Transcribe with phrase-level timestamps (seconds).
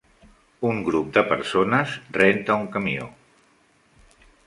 [0.69, 3.09] Un grup de persones renta un camió.